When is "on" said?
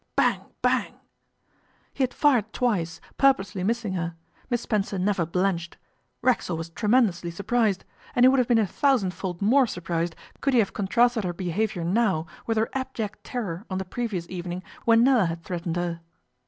13.69-13.77